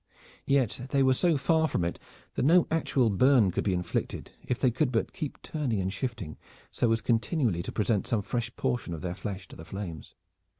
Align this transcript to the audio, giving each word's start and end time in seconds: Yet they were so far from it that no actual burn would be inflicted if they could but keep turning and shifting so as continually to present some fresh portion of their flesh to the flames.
Yet 0.47 0.87
they 0.89 1.03
were 1.03 1.13
so 1.13 1.37
far 1.37 1.67
from 1.67 1.85
it 1.85 1.99
that 2.33 2.41
no 2.43 2.65
actual 2.71 3.11
burn 3.11 3.51
would 3.51 3.63
be 3.63 3.71
inflicted 3.75 4.31
if 4.43 4.57
they 4.59 4.71
could 4.71 4.91
but 4.91 5.13
keep 5.13 5.39
turning 5.43 5.79
and 5.79 5.93
shifting 5.93 6.39
so 6.71 6.91
as 6.91 7.01
continually 7.01 7.61
to 7.61 7.71
present 7.71 8.07
some 8.07 8.23
fresh 8.23 8.49
portion 8.55 8.95
of 8.95 9.01
their 9.01 9.13
flesh 9.13 9.47
to 9.49 9.55
the 9.55 9.63
flames. 9.63 10.15